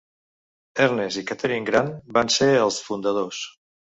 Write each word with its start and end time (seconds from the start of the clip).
Ernest 0.85 1.19
i 1.21 1.23
Catharine 1.31 1.69
Grant 1.69 1.91
en 1.97 2.17
van 2.17 2.33
ser 2.37 2.49
els 2.65 2.79
fundadors. 2.87 3.45